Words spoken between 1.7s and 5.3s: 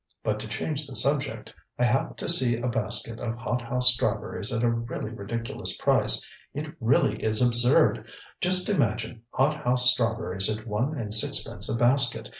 I happened to see a basket of hothouse strawberries at a really